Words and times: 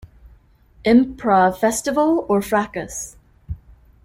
Improv 0.83 1.59
Festival", 1.59 2.25
or 2.27 2.41
"Fracas! 2.41 3.17